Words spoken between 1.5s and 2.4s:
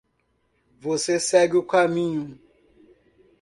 o caminho